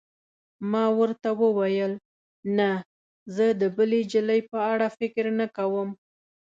ما 0.71 0.85
ورته 0.99 1.29
وویل: 1.41 1.93
نه، 2.57 2.69
زه 3.35 3.45
د 3.61 3.63
بلې 3.77 4.01
نجلۍ 4.07 4.41
په 4.51 4.57
اړه 4.71 4.87
فکر 4.99 5.25
نه 5.39 5.47
کوم. 5.57 5.89